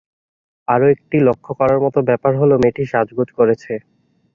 আরো 0.67 0.85
একটি 0.95 1.17
লক্ষ 1.27 1.45
করার 1.59 1.79
মতো 1.85 1.99
ব্যাপার 2.09 2.33
হল-মেয়েটি 2.39 2.83
সাজগোজ 2.91 3.29
করেছে। 3.39 3.73